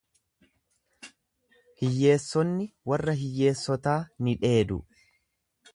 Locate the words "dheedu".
4.47-4.85